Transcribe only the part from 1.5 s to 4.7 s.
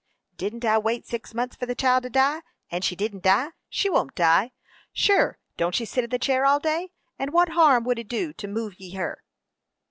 for the child to die, and she didn't die? She won't die.